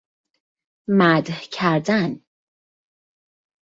[0.89, 2.21] مدح کردن